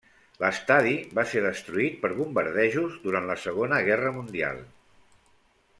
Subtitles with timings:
[0.43, 4.63] L'estadi va ser destruït per bombardejos durant la Segona Guerra Mundial.